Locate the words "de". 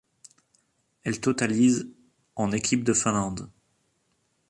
2.83-2.91